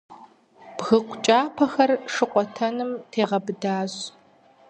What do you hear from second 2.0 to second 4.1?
шыкъуэтэным тегъэбыдащ.